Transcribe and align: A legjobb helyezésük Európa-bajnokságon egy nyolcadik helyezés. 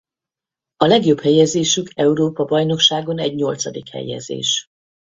A 0.77 0.85
legjobb 0.85 1.19
helyezésük 1.19 1.89
Európa-bajnokságon 1.95 3.17
egy 3.19 3.35
nyolcadik 3.35 3.89
helyezés. 3.89 4.67